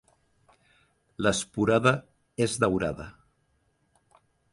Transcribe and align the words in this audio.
L'esporada 1.25 1.93
és 2.47 2.57
daurada. 2.63 3.07